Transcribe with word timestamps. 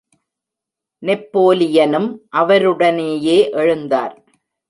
நெப்போலியனும் 1.03 2.09
அவருடனேயே 2.37 3.37
எழுந்தார். 3.53 4.15